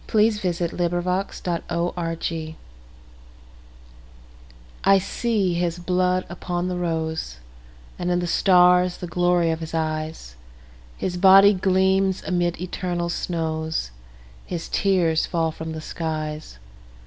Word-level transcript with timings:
I 0.11 0.29
see 0.29 0.41
His 0.41 0.61
Blood 0.65 1.61
upon 1.69 1.93
the 1.93 1.93
Rose 1.99 2.55
I 4.87 4.97
SEE 4.97 5.53
his 5.53 5.77
blood 5.77 6.25
upon 6.27 6.67
the 6.67 6.73
roseAnd 6.75 7.37
in 8.09 8.17
the 8.19 8.25
stars 8.25 8.97
the 8.97 9.05
glory 9.05 9.51
of 9.51 9.59
his 9.59 9.75
eyes, 9.75 10.35
His 10.97 11.17
body 11.17 11.53
gleams 11.53 12.23
amid 12.25 12.59
eternal 12.59 13.09
snows, 13.09 13.91
His 14.43 14.69
tears 14.69 15.27
fall 15.27 15.51
from 15.51 15.73
the 15.73 15.81
skies. 15.81 16.57